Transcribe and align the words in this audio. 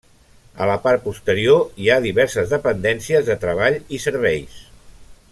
A 0.63 0.67
la 0.69 0.75
part 0.85 1.03
posterior 1.07 1.59
hi 1.83 1.89
ha 1.95 1.99
diverses 2.05 2.49
dependències 2.53 3.27
de 3.29 3.35
treball 3.43 3.77
i 3.99 4.03
serveis. 4.07 4.57